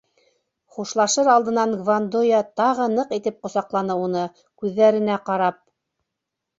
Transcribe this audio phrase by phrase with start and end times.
[0.77, 5.67] Хушлашыр алдынан Гвандоя тағы ныҡ итеп ҡосаҡланы уны, күҙҙәренә ҡарап: